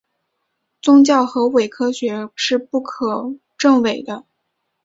[0.81, 4.25] 宗教和伪科学是不可证伪的。